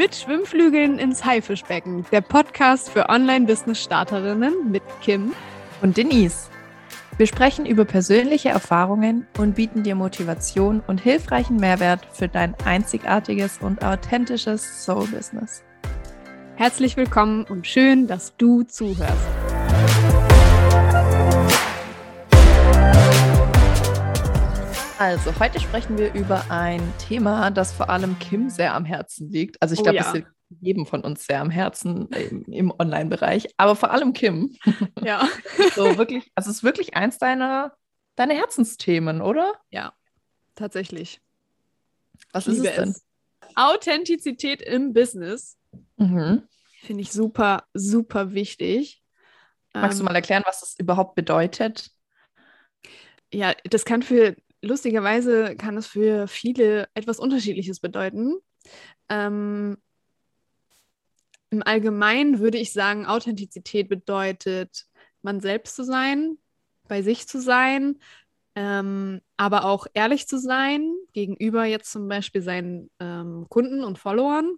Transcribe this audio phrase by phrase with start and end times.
[0.00, 5.34] Mit Schwimmflügeln ins Haifischbecken, der Podcast für Online-Business-Starterinnen mit Kim
[5.82, 6.48] und Denise.
[7.18, 13.58] Wir sprechen über persönliche Erfahrungen und bieten dir Motivation und hilfreichen Mehrwert für dein einzigartiges
[13.60, 15.64] und authentisches Soul-Business.
[16.56, 19.39] Herzlich willkommen und schön, dass du zuhörst.
[25.00, 29.60] Also, heute sprechen wir über ein Thema, das vor allem Kim sehr am Herzen liegt.
[29.62, 30.06] Also, ich Oh glaube, ja.
[30.06, 30.28] es liegt
[30.60, 34.54] jedem von uns sehr am Herzen im, im Online-Bereich, aber vor allem Kim.
[35.02, 35.26] Ja.
[35.74, 37.72] So wirklich, also es ist wirklich eins deiner,
[38.16, 39.54] deiner Herzensthemen, oder?
[39.70, 39.94] Ja,
[40.54, 41.22] tatsächlich.
[42.34, 42.94] Was ist es denn?
[43.54, 45.56] Authentizität im Business
[45.96, 46.42] Mhm.
[46.82, 49.02] finde ich super, super wichtig.
[49.72, 51.90] Magst du Ähm, mal erklären, was das überhaupt bedeutet?
[53.32, 58.34] Ja, das kann für, lustigerweise kann es für viele etwas Unterschiedliches bedeuten.
[59.08, 59.76] Ähm,
[61.50, 64.86] Im Allgemeinen würde ich sagen, Authentizität bedeutet,
[65.22, 66.38] man selbst zu sein,
[66.88, 67.98] bei sich zu sein,
[68.54, 74.56] ähm, aber auch ehrlich zu sein gegenüber jetzt zum Beispiel seinen ähm, Kunden und Followern.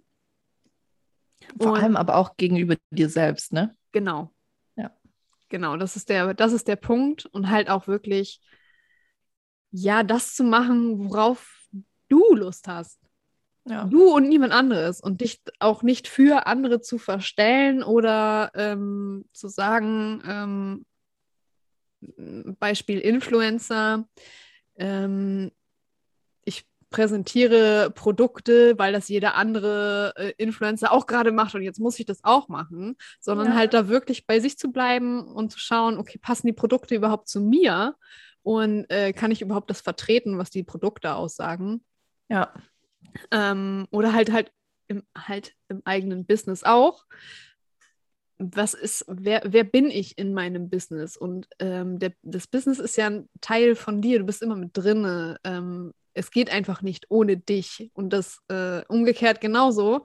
[1.59, 3.75] Vor Und- allem aber auch gegenüber dir selbst, ne?
[3.91, 4.31] Genau.
[4.75, 4.91] Ja.
[5.49, 8.41] Genau, das ist der, das ist der Punkt und halt auch wirklich,
[9.73, 11.67] ja, das zu machen, worauf
[12.07, 12.99] du Lust hast.
[13.65, 13.85] Ja.
[13.85, 19.47] Du und niemand anderes und dich auch nicht für andere zu verstellen oder ähm, zu
[19.47, 20.85] sagen, ähm,
[22.59, 24.07] Beispiel Influencer,
[24.75, 25.51] ähm,
[26.43, 31.97] ich präsentiere Produkte, weil das jeder andere äh, Influencer auch gerade macht und jetzt muss
[31.97, 33.55] ich das auch machen, sondern Ja.
[33.55, 37.27] halt da wirklich bei sich zu bleiben und zu schauen, okay, passen die Produkte überhaupt
[37.29, 37.95] zu mir
[38.43, 41.83] und äh, kann ich überhaupt das vertreten, was die Produkte aussagen?
[42.29, 42.53] Ja.
[43.31, 44.51] ähm, oder halt halt
[44.87, 47.05] im, halt im eigenen Business auch.
[48.37, 51.15] Was ist, wer, wer bin ich in meinem Business?
[51.15, 54.71] Und ähm, der, das Business ist ja ein Teil von dir, du bist immer mit
[54.73, 55.37] drinne.
[55.43, 57.91] Ähm, es geht einfach nicht ohne dich.
[57.93, 60.03] Und das äh, umgekehrt genauso.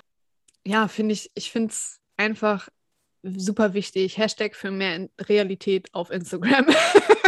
[0.64, 2.68] Ja, finde ich, ich finde es einfach
[3.22, 4.18] super wichtig.
[4.18, 6.66] Hashtag für mehr Realität auf Instagram.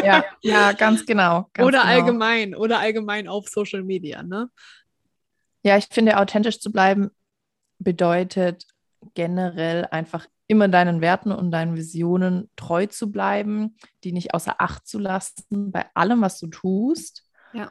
[0.04, 1.48] Ja, ja, ganz genau.
[1.52, 1.92] Ganz oder genau.
[1.92, 4.50] allgemein, oder allgemein auf Social Media, ne?
[5.62, 7.10] Ja, ich finde, authentisch zu bleiben
[7.78, 8.66] bedeutet
[9.14, 14.86] generell einfach immer deinen Werten und deinen Visionen treu zu bleiben, die nicht außer Acht
[14.86, 17.24] zu lassen bei allem, was du tust.
[17.52, 17.70] Ja.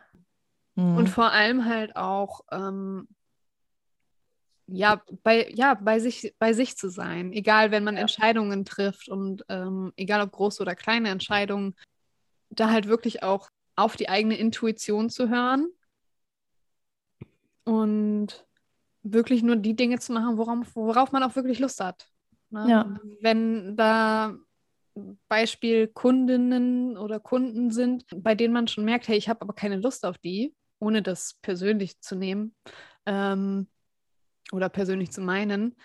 [0.76, 0.96] Mhm.
[0.96, 3.08] Und vor allem halt auch, ähm,
[4.72, 7.34] ja, bei, ja, bei sich, bei sich zu sein.
[7.34, 8.02] Egal, wenn man Ja.
[8.02, 11.76] Entscheidungen trifft und ähm, egal ob große oder kleine Entscheidungen,
[12.50, 15.68] da halt wirklich auch auf die eigene Intuition zu hören
[17.64, 18.46] und
[19.04, 22.10] wirklich nur die Dinge zu machen, worauf, worauf man auch wirklich Lust hat.
[22.50, 22.70] Ne?
[22.70, 23.00] Ja.
[23.22, 24.36] Wenn da
[25.30, 29.78] Beispiel Kundinnen oder Kunden sind, bei denen man schon merkt, hey, ich habe aber keine
[29.78, 32.54] Lust auf die, ohne das persönlich zu nehmen
[33.06, 33.68] ähm,
[34.52, 35.76] oder persönlich zu meinen,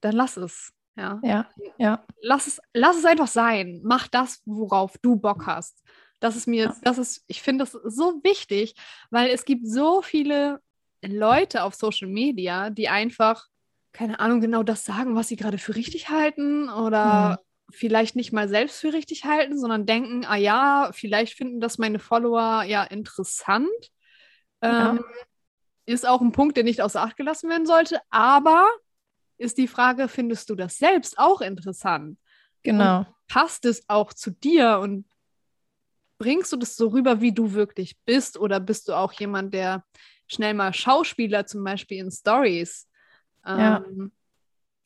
[0.00, 0.72] dann lass es.
[0.96, 1.18] Ja.
[1.24, 3.80] ja, ja, Lass es, lass es einfach sein.
[3.82, 5.82] Mach das, worauf du Bock hast.
[6.20, 6.76] Das ist mir, Ja.
[6.82, 8.74] das ist, ich finde das so wichtig,
[9.10, 10.60] weil es gibt so viele
[11.04, 13.46] Leute auf Social Media, die einfach,
[13.92, 17.40] keine Ahnung, genau das sagen, was sie gerade für richtig halten oder
[17.70, 21.98] vielleicht nicht mal selbst für richtig halten, sondern denken, ah ja, vielleicht finden das meine
[21.98, 23.68] Follower ja interessant.
[24.62, 24.90] Ja.
[24.92, 25.04] Ähm,
[25.86, 28.68] ist auch ein Punkt, der nicht außer Acht gelassen werden sollte, aber
[29.36, 32.18] ist die Frage, findest du das selbst auch interessant?
[32.62, 33.06] genau.
[33.26, 35.06] Passt es auch zu dir und
[36.18, 38.38] bringst du das so rüber, wie du wirklich bist?
[38.38, 39.84] Oder bist du auch jemand, der
[40.26, 42.88] schnell mal Schauspieler zum Beispiel in Stories,
[43.46, 43.84] Ja.
[43.84, 44.12] ähm,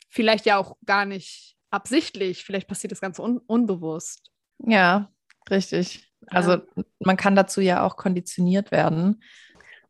[0.08, 4.30] vielleicht ja auch gar nicht absichtlich, vielleicht passiert das ganz un unbewusst.
[4.64, 5.10] Ja,
[5.50, 6.04] richtig.
[6.28, 6.58] Also
[7.00, 9.22] man kann dazu ja auch konditioniert werden,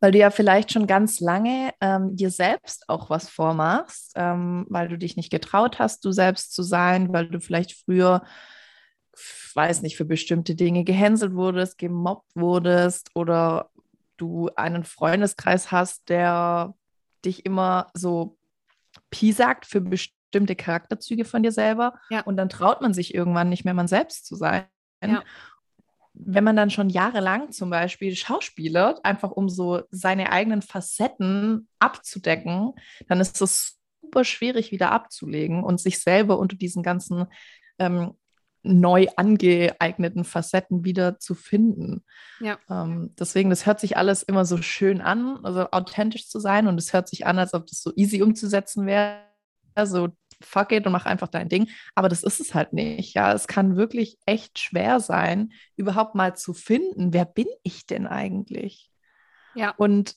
[0.01, 4.89] weil du ja vielleicht schon ganz lange ähm, dir selbst auch was vormachst, ähm, weil
[4.89, 8.23] du dich nicht getraut hast, du selbst zu sein, weil du vielleicht früher,
[9.55, 13.71] weiß nicht, für bestimmte Dinge gehänselt wurdest, gemobbt wurdest oder
[14.17, 16.75] du einen Freundeskreis hast, der
[17.25, 18.37] dich immer so
[19.11, 21.95] piesackt für bestimmte Charakterzüge von dir selber.
[22.11, 22.21] Ja.
[22.23, 24.67] Und dann traut man sich irgendwann nicht mehr, man selbst zu sein.
[25.05, 25.23] Ja.
[26.21, 32.73] Wenn man dann schon jahrelang zum Beispiel schauspielert, einfach um so seine eigenen Facetten abzudecken,
[33.09, 37.27] dann ist es super schwierig wieder abzulegen und sich selber unter diesen ganzen
[37.79, 38.15] ähm,
[38.63, 42.05] neu angeeigneten Facetten wieder zu finden.
[42.41, 42.59] Ja.
[42.69, 46.79] Ähm, deswegen, das hört sich alles immer so schön an, also authentisch zu sein und
[46.79, 49.21] es hört sich an, als ob das so easy umzusetzen wäre.
[49.85, 50.09] so
[50.41, 51.69] fuck it und mach einfach dein Ding.
[51.95, 53.15] Aber das ist es halt nicht.
[53.15, 58.07] Ja, es kann wirklich echt schwer sein, überhaupt mal zu finden, wer bin ich denn
[58.07, 58.91] eigentlich?
[59.55, 59.75] Ja.
[59.77, 60.15] Und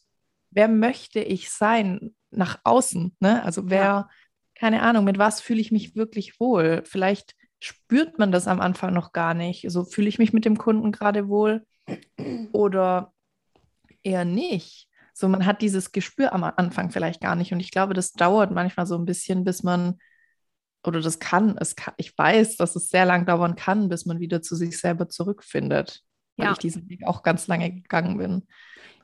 [0.52, 3.16] wer möchte ich sein nach außen?
[3.20, 3.44] Ne?
[3.44, 4.10] Also wer, ja.
[4.56, 6.84] keine Ahnung, mit was fühle ich mich wirklich wohl?
[6.86, 9.66] Vielleicht spürt man das am Anfang noch gar nicht.
[9.70, 11.66] So fühle ich mich mit dem Kunden gerade wohl
[12.52, 13.14] oder
[14.04, 14.88] eher nicht.
[15.14, 17.54] So, man hat dieses Gespür am Anfang vielleicht gar nicht.
[17.54, 20.00] Und ich glaube, das dauert manchmal so ein bisschen, bis man,
[20.86, 24.20] oder das kann, es kann, ich weiß, dass es sehr lang dauern kann, bis man
[24.20, 26.02] wieder zu sich selber zurückfindet,
[26.38, 26.52] weil ja.
[26.54, 28.48] ich diesen Weg auch ganz lange gegangen bin.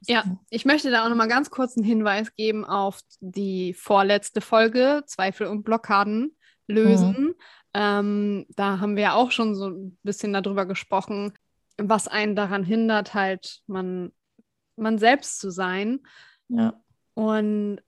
[0.05, 5.03] Ja, ich möchte da auch nochmal ganz kurz einen Hinweis geben auf die vorletzte Folge,
[5.05, 6.35] Zweifel und Blockaden
[6.67, 7.15] lösen.
[7.17, 7.35] Mhm.
[7.73, 11.33] Ähm, da haben wir auch schon so ein bisschen darüber gesprochen,
[11.77, 14.11] was einen daran hindert, halt man,
[14.75, 15.99] man selbst zu sein.
[16.49, 16.73] Ja.
[17.13, 17.81] Und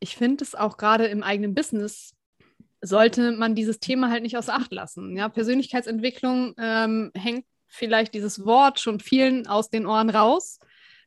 [0.00, 2.14] ich finde es auch gerade im eigenen Business
[2.80, 5.16] sollte man dieses Thema halt nicht außer Acht lassen.
[5.16, 10.58] Ja, Persönlichkeitsentwicklung ähm, hängt vielleicht dieses Wort schon vielen aus den Ohren raus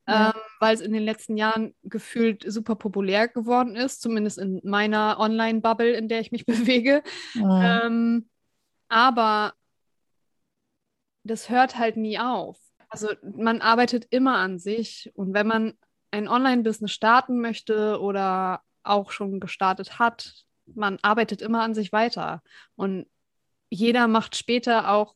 [0.07, 0.27] ja.
[0.29, 5.17] ähm, weil es in den letzten Jahren gefühlt super populär geworden ist, zumindest in meiner
[5.19, 7.03] Online-Bubble, in der ich mich bewege.
[7.33, 7.85] Ja.
[7.85, 8.29] Ähm,
[8.89, 9.53] aber
[11.23, 12.59] das hört halt nie auf.
[12.89, 15.73] Also man arbeitet immer an sich und wenn man
[16.11, 22.41] ein Online-Business starten möchte oder auch schon gestartet hat, man arbeitet immer an sich weiter.
[22.75, 23.07] Und
[23.69, 25.15] jeder macht später auch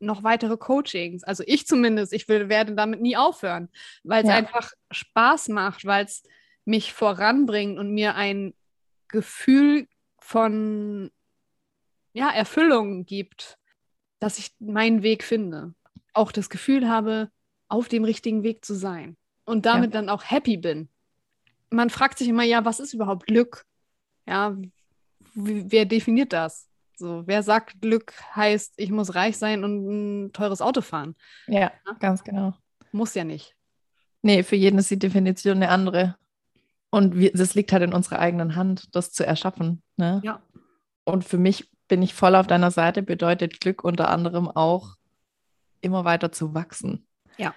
[0.00, 1.24] noch weitere Coachings.
[1.24, 3.68] Also ich zumindest, ich will, werde damit nie aufhören,
[4.04, 4.36] weil es ja.
[4.36, 6.22] einfach Spaß macht, weil es
[6.64, 8.54] mich voranbringt und mir ein
[9.08, 9.88] Gefühl
[10.18, 11.10] von
[12.12, 13.58] ja, Erfüllung gibt,
[14.18, 15.74] dass ich meinen Weg finde.
[16.12, 17.30] Auch das Gefühl habe,
[17.68, 20.00] auf dem richtigen Weg zu sein und damit ja.
[20.00, 20.88] dann auch happy bin.
[21.70, 23.66] Man fragt sich immer, ja, was ist überhaupt Glück?
[24.28, 24.54] Ja,
[25.34, 26.68] wer definiert das?
[26.96, 31.14] So, wer sagt, Glück heißt, ich muss reich sein und ein teures Auto fahren?
[31.46, 31.72] Ja, ja?
[31.98, 32.54] ganz genau.
[32.92, 33.54] Muss ja nicht.
[34.20, 36.16] Nee, für jeden ist die Definition eine andere.
[36.90, 39.82] Und es liegt halt in unserer eigenen Hand, das zu erschaffen.
[39.96, 40.20] Ne?
[40.24, 40.42] Ja.
[41.04, 44.96] Und für mich bin ich voll auf deiner Seite, bedeutet Glück unter anderem auch,
[45.80, 47.06] immer weiter zu wachsen.
[47.36, 47.54] Ja.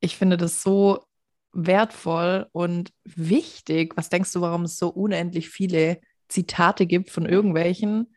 [0.00, 1.04] Ich finde das so
[1.52, 3.96] wertvoll und wichtig.
[3.96, 8.14] Was denkst du, warum es so unendlich viele Zitate gibt von irgendwelchen,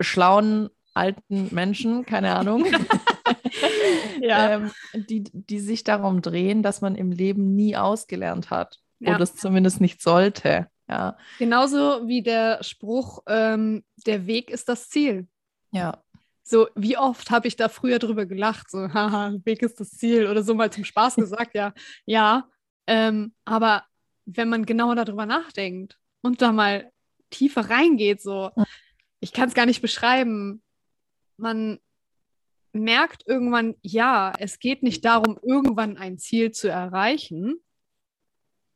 [0.00, 2.66] schlauen alten Menschen, keine Ahnung,
[4.20, 4.52] ja.
[4.54, 9.14] ähm, die, die sich darum drehen, dass man im Leben nie ausgelernt hat ja.
[9.14, 10.68] oder es zumindest nicht sollte.
[10.88, 11.16] Ja.
[11.38, 15.28] Genauso wie der Spruch, ähm, der Weg ist das Ziel.
[15.70, 16.02] Ja.
[16.44, 20.26] So, wie oft habe ich da früher drüber gelacht, so, haha, Weg ist das Ziel
[20.26, 21.72] oder so mal zum Spaß gesagt, ja,
[22.04, 22.48] ja.
[22.86, 23.84] Ähm, aber
[24.24, 26.90] wenn man genauer darüber nachdenkt und da mal
[27.30, 28.50] tiefer reingeht, so,
[29.20, 30.62] ich kann es gar nicht beschreiben.
[31.36, 31.78] Man
[32.72, 37.56] merkt irgendwann, ja, es geht nicht darum, irgendwann ein Ziel zu erreichen,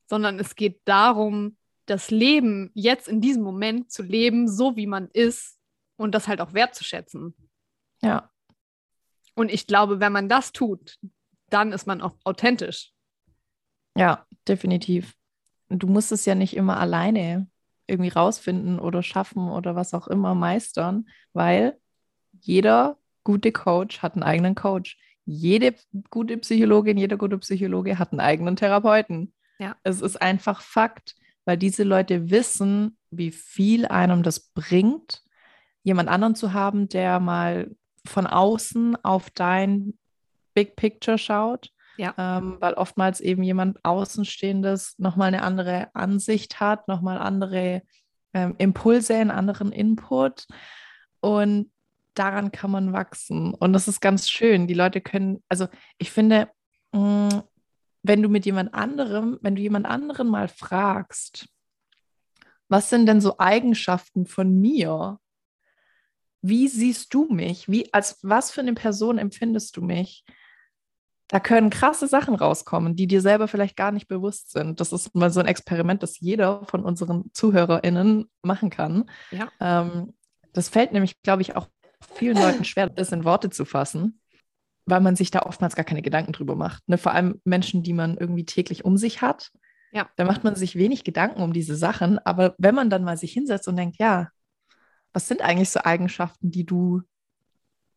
[0.08, 5.08] sondern es geht darum, das Leben jetzt in diesem Moment zu leben, so wie man
[5.12, 5.58] ist
[5.96, 7.34] und das halt auch wertzuschätzen.
[8.02, 8.30] Ja.
[9.34, 10.98] Und ich glaube, wenn man das tut,
[11.50, 12.92] dann ist man auch authentisch.
[13.96, 15.14] Ja, definitiv.
[15.68, 17.48] Du musst es ja nicht immer alleine
[17.86, 21.78] irgendwie rausfinden oder schaffen oder was auch immer meistern, weil
[22.40, 24.98] jeder gute Coach hat einen eigenen Coach.
[25.24, 25.74] Jede
[26.10, 29.34] gute Psychologin, jeder gute Psychologe hat einen eigenen Therapeuten.
[29.58, 29.76] Ja.
[29.82, 35.22] Es ist einfach Fakt, weil diese Leute wissen, wie viel einem das bringt,
[35.82, 37.74] jemand anderen zu haben, der mal
[38.06, 39.98] von außen auf dein
[40.54, 42.14] Big Picture schaut ja.
[42.18, 47.82] Ähm, weil oftmals eben jemand Außenstehendes nochmal eine andere Ansicht hat, nochmal andere
[48.34, 50.46] ähm, Impulse, einen anderen Input.
[51.20, 51.70] Und
[52.14, 53.54] daran kann man wachsen.
[53.54, 54.66] Und das ist ganz schön.
[54.66, 56.48] Die Leute können, also ich finde,
[56.92, 57.42] mh, mm,
[58.02, 61.48] wenn du mit jemand anderem, wenn du jemand anderen mal fragst,
[62.68, 65.18] was sind denn so Eigenschaften von mir?
[66.42, 67.68] Wie siehst du mich?
[67.68, 70.24] Wie, als was für eine Person empfindest du mich?
[71.28, 74.80] da können krasse Sachen rauskommen, die dir selber vielleicht gar nicht bewusst sind.
[74.80, 79.10] Das ist mal so ein Experiment, das jeder von unseren ZuhörerInnen machen kann.
[79.32, 79.48] Ja.
[79.60, 80.14] Ähm,
[80.52, 81.68] das fällt nämlich, glaube ich, auch
[82.14, 84.20] vielen Leuten schwer, das in Worte zu fassen,
[84.84, 86.88] weil man sich da oftmals gar keine Gedanken drüber macht.
[86.88, 86.96] Ne?
[86.96, 89.50] Vor allem Menschen, die man irgendwie täglich um sich hat.
[89.92, 90.08] Ja.
[90.16, 92.20] Da macht man sich wenig Gedanken um diese Sachen.
[92.20, 94.28] Aber wenn man dann mal sich hinsetzt und denkt, ja,
[95.16, 97.00] was sind eigentlich so Eigenschaften, die du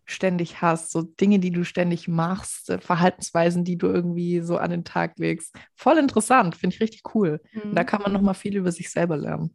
[0.06, 4.72] ständig hast, so Dinge, die du ständig machst, äh, Verhaltensweisen, die du irgendwie so an
[4.72, 5.54] den Tag legst.
[5.76, 7.42] Voll interessant, finde ich richtig cool.
[7.52, 7.76] Mhm.
[7.76, 9.54] Da kann man noch mal viel über sich selber lernen.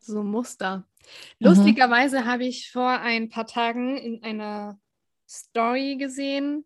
[0.00, 0.78] So Muster.
[1.38, 1.46] Mhm.
[1.46, 4.76] Lustigerweise habe ich vor ein paar Tagen in einer
[5.28, 6.64] Story gesehen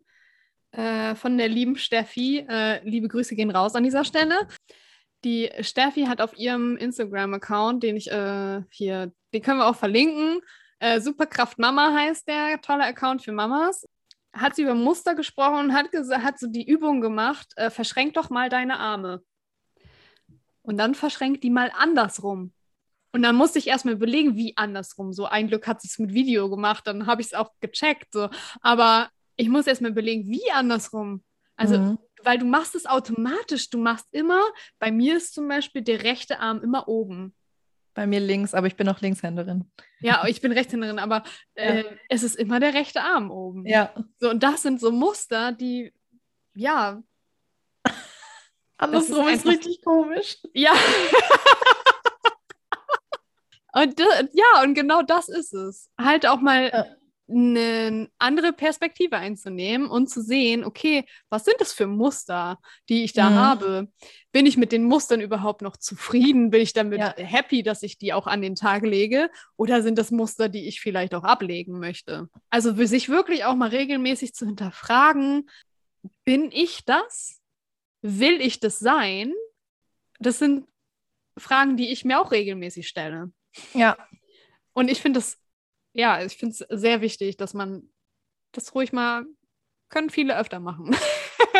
[0.71, 2.47] äh, von der lieben Steffi.
[2.49, 4.47] Äh, liebe Grüße gehen raus an dieser Stelle.
[5.23, 10.41] Die Steffi hat auf ihrem Instagram-Account, den ich äh, hier, den können wir auch verlinken,
[10.81, 13.87] äh, Superkraft Mama heißt der, toller Account für Mamas.
[14.33, 18.31] Hat sie über Muster gesprochen und hat, hat so die Übung gemacht, äh, verschränk doch
[18.31, 19.21] mal deine Arme.
[20.63, 22.51] Und dann verschränkt die mal andersrum.
[23.11, 25.13] Und dann musste ich erstmal überlegen, wie andersrum.
[25.13, 28.11] So ein Glück hat sie es mit Video gemacht, dann habe ich es auch gecheckt.
[28.11, 28.29] So.
[28.61, 31.23] Aber ich muss erstmal überlegen, wie andersrum.
[31.57, 31.99] Also, mhm.
[32.23, 33.69] weil du machst es automatisch.
[33.69, 34.41] Du machst immer,
[34.79, 37.35] bei mir ist zum Beispiel der rechte Arm immer oben.
[37.93, 39.69] Bei mir links, aber ich bin auch Linkshänderin.
[39.99, 41.23] Ja, ich bin Rechtshänderin, aber
[41.55, 41.89] äh, ja.
[42.09, 43.65] es ist immer der rechte Arm oben.
[43.65, 43.93] Ja.
[44.19, 45.93] So, und das sind so Muster, die,
[46.53, 47.03] ja.
[48.77, 50.37] Andersrum ist, ist richtig komisch.
[50.53, 50.73] Ja.
[53.73, 55.89] Und ja, und genau das ist es.
[55.97, 56.85] Halt auch mal ja.
[57.29, 62.59] Eine andere Perspektive einzunehmen und zu sehen, okay, was sind das für Muster,
[62.89, 63.35] die ich da mhm.
[63.35, 63.87] habe?
[64.31, 66.49] Bin ich mit den Mustern überhaupt noch zufrieden?
[66.49, 67.13] Bin ich damit ja.
[67.15, 69.29] happy, dass ich die auch an den Tag lege?
[69.55, 72.27] Oder sind das Muster, die ich vielleicht auch ablegen möchte?
[72.49, 75.49] Also für sich wirklich auch mal regelmäßig zu hinterfragen,
[76.25, 77.39] bin ich das?
[78.01, 79.33] Will ich das sein?
[80.19, 80.67] Das sind
[81.37, 83.31] Fragen, die ich mir auch regelmäßig stelle.
[83.73, 83.97] Ja.
[84.73, 85.40] Und ich finde es,
[85.93, 87.83] ja, ich finde es sehr wichtig, dass man
[88.51, 89.25] das ruhig mal,
[89.89, 90.95] können viele öfter machen.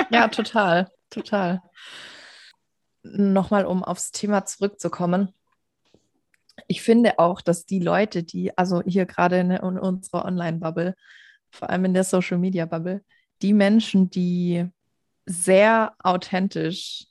[0.09, 1.61] ja, total, total.
[3.03, 5.33] Nochmal, um aufs Thema zurückzukommen.
[6.67, 10.95] Ich finde auch, dass die Leute, die, also hier gerade in, in unserer Online-Bubble,
[11.50, 13.03] vor allem in der Social-Media-Bubble,
[13.41, 14.69] die Menschen, die
[15.25, 17.07] sehr authentisch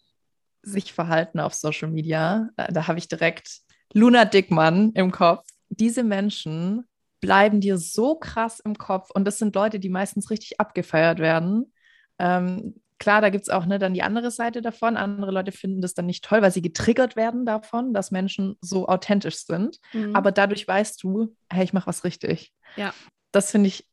[0.63, 3.61] sich verhalten auf Social Media, da, da habe ich direkt
[3.93, 5.47] Luna Dickmann im Kopf.
[5.69, 6.85] Diese Menschen
[7.21, 11.73] bleiben dir so krass im Kopf und das sind Leute, die meistens richtig abgefeiert werden.
[12.19, 14.97] Ähm, klar, da gibt es auch ne, dann die andere Seite davon.
[14.97, 18.89] Andere Leute finden das dann nicht toll, weil sie getriggert werden davon, dass Menschen so
[18.89, 19.81] authentisch sind.
[19.93, 20.15] Mhm.
[20.15, 22.53] Aber dadurch weißt du, hey, ich mache was richtig.
[22.77, 22.95] Ja.
[23.33, 23.89] Das finde ich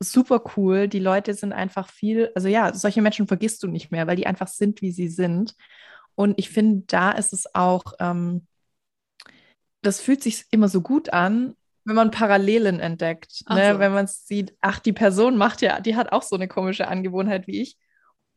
[0.00, 0.88] super cool.
[0.88, 4.26] Die Leute sind einfach viel, also ja, solche Menschen vergisst du nicht mehr, weil die
[4.26, 5.54] einfach sind, wie sie sind.
[6.14, 8.46] Und ich finde, da ist es auch, ähm,
[9.82, 11.54] das fühlt sich immer so gut an,
[11.84, 13.44] wenn man Parallelen entdeckt.
[13.48, 13.74] Ne?
[13.74, 13.78] So.
[13.78, 17.46] Wenn man sieht, ach, die Person macht ja, die hat auch so eine komische Angewohnheit
[17.46, 17.76] wie ich.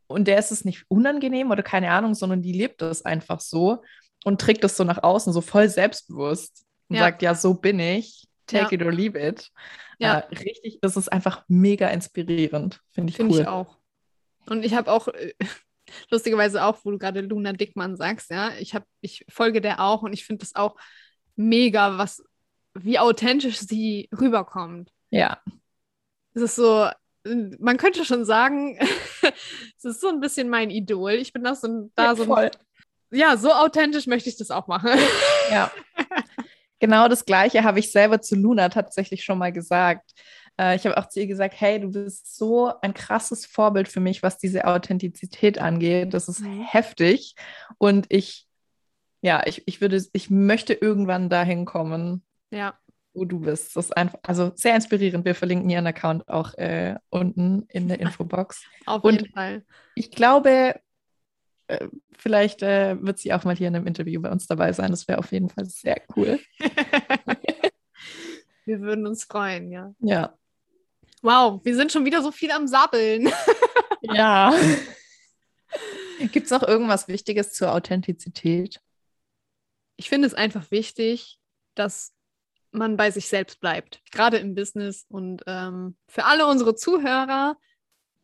[0.07, 3.83] Und der ist es nicht unangenehm oder keine Ahnung, sondern die lebt das einfach so
[4.23, 7.03] und trägt das so nach außen, so voll selbstbewusst und ja.
[7.03, 8.81] sagt, ja, so bin ich, take ja.
[8.81, 9.51] it or leave it.
[9.99, 10.19] Ja.
[10.19, 13.37] Äh, richtig, das ist einfach mega inspirierend, finde ich find cool.
[13.37, 13.77] Finde ich auch.
[14.49, 15.33] Und ich habe auch, äh,
[16.09, 20.03] lustigerweise auch, wo du gerade Luna Dickmann sagst, ja, ich, hab, ich folge der auch
[20.03, 20.77] und ich finde das auch
[21.35, 22.23] mega, was,
[22.83, 24.91] wie authentisch sie rüberkommt.
[25.09, 25.39] Ja.
[26.33, 26.87] Es ist so,
[27.59, 28.77] man könnte schon sagen,
[29.77, 31.11] es ist so ein bisschen mein Idol.
[31.13, 32.25] Ich bin das so, da ja, so.
[32.25, 32.51] Voll.
[33.11, 34.91] Ja, so authentisch möchte ich das auch machen.
[35.49, 35.71] Ja.
[36.79, 40.11] Genau das Gleiche habe ich selber zu Luna tatsächlich schon mal gesagt.
[40.59, 44.01] Äh, ich habe auch zu ihr gesagt, hey, du bist so ein krasses Vorbild für
[44.01, 46.13] mich, was diese Authentizität angeht.
[46.13, 47.35] Das ist heftig.
[47.77, 48.47] Und ich
[49.21, 52.77] ja, ich, ich würde, ich möchte irgendwann dahin kommen, ja.
[53.13, 53.75] wo du bist.
[53.75, 55.25] Das ist einfach, also sehr inspirierend.
[55.25, 58.63] Wir verlinken ihren Account auch äh, unten in der Infobox.
[58.85, 59.65] Auf Und jeden Fall.
[59.95, 60.79] Ich glaube,
[61.67, 61.87] äh,
[62.17, 64.91] vielleicht äh, wird sie auch mal hier in einem Interview bei uns dabei sein.
[64.91, 66.39] Das wäre auf jeden Fall sehr cool.
[68.65, 69.93] wir würden uns freuen, ja.
[69.99, 70.33] Ja.
[71.21, 73.29] Wow, wir sind schon wieder so viel am Sabbeln.
[74.01, 74.53] ja.
[76.31, 78.79] Gibt es noch irgendwas Wichtiges zur Authentizität?
[79.97, 81.39] ich finde es einfach wichtig,
[81.75, 82.13] dass
[82.71, 85.05] man bei sich selbst bleibt, gerade im Business.
[85.09, 87.57] Und ähm, für alle unsere Zuhörer,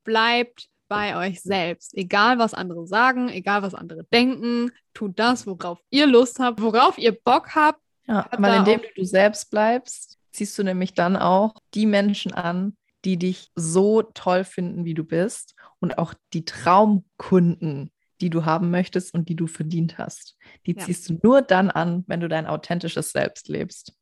[0.04, 1.98] bleibt bei euch selbst.
[1.98, 6.98] Egal, was andere sagen, egal, was andere denken, tut das, worauf ihr Lust habt, worauf
[6.98, 7.80] ihr Bock habt.
[8.06, 12.76] Ja, weil indem du du selbst bleibst, ziehst du nämlich dann auch die Menschen an,
[13.06, 18.70] die dich so toll finden, wie du bist und auch die Traumkunden, die du haben
[18.70, 20.38] möchtest und die du verdient hast.
[20.66, 20.84] Die ja.
[20.84, 23.94] ziehst du nur dann an, wenn du dein authentisches Selbst lebst.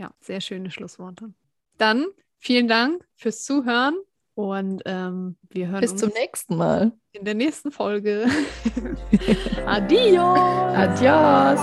[0.00, 1.34] Ja, sehr schöne Schlussworte.
[1.76, 2.06] Dann
[2.38, 3.98] vielen Dank fürs Zuhören
[4.32, 6.92] und ähm, wir hören Bis uns zum nächsten Mal.
[7.12, 8.24] In der nächsten Folge.
[9.66, 10.38] Adios.
[10.74, 11.60] Adios.